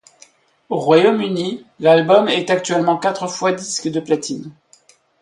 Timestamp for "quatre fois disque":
2.97-3.87